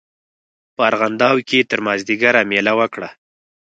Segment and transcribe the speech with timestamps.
[0.75, 3.09] په ارغنداو کې تر مازیګره مېله وکړه.